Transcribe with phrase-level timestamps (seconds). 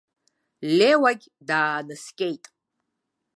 [0.77, 2.43] Леуагь даанаскьеит.